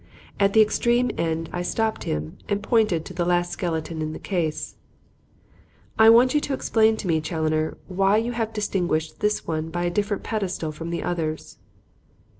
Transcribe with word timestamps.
At 0.39 0.53
the 0.53 0.61
extreme 0.63 1.11
end 1.15 1.47
I 1.53 1.61
stopped 1.61 2.05
him 2.05 2.39
and 2.49 2.63
pointed 2.63 3.05
to 3.05 3.13
the 3.13 3.23
last 3.23 3.51
skeleton 3.51 4.01
in 4.01 4.13
the 4.13 4.17
case. 4.17 4.73
"I 5.99 6.09
want 6.09 6.33
you 6.33 6.41
to 6.41 6.55
explain 6.55 6.97
to 6.97 7.07
me, 7.07 7.21
Challoner, 7.21 7.77
why 7.87 8.17
you 8.17 8.31
have 8.31 8.51
distinguished 8.51 9.19
this 9.19 9.45
one 9.45 9.69
by 9.69 9.83
a 9.83 9.91
different 9.91 10.23
pedestal 10.23 10.71
from 10.71 10.89
the 10.89 11.03
others." 11.03 11.59